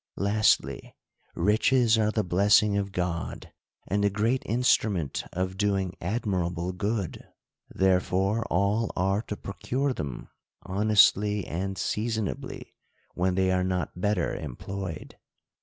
Lastly, 0.17 0.95
riches 1.35 1.95
are 1.95 2.09
the 2.09 2.23
blessing 2.23 2.75
of 2.75 2.91
God, 2.91 3.53
and 3.85 4.03
the 4.03 4.09
great 4.09 4.41
instrument 4.47 5.23
of 5.31 5.57
doing 5.59 5.93
admirable 6.01 6.71
good; 6.71 7.23
therefore 7.69 8.43
all 8.49 8.91
are 8.95 9.21
to 9.21 9.37
procure 9.37 9.93
them, 9.93 10.29
honestly 10.63 11.45
and 11.45 11.75
seasona 11.75 12.35
bly, 12.35 12.65
when 13.13 13.35
they 13.35 13.51
are 13.51 13.63
not 13.63 13.91
better 14.01 14.33
employed. 14.35 15.19